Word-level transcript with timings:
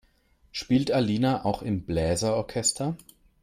Spielt 0.51 0.89
Alina 0.89 1.45
auch 1.45 1.61
im 1.61 1.85
Bläser-Orchester? 1.85 2.95